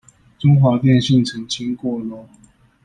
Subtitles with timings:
[0.39, 2.25] 中華電信澄清過囉